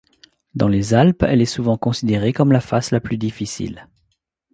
[0.55, 3.87] Dans les Alpes, elle est souvent considérée comme la face la plus difficile.